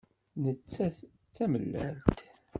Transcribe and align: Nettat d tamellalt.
Nettat 0.43 0.97
d 1.05 1.31
tamellalt. 1.35 2.17